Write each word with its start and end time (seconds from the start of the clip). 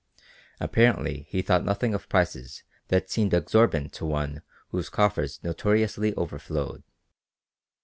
Apparently 0.59 1.27
he 1.29 1.43
thought 1.43 1.63
nothing 1.63 1.93
of 1.93 2.09
prices 2.09 2.63
that 2.87 3.11
seemed 3.11 3.35
exorbitant 3.35 3.93
to 3.93 4.03
one 4.03 4.41
whose 4.69 4.89
coffers 4.89 5.39
notoriously 5.43 6.11
overflowed. 6.17 6.81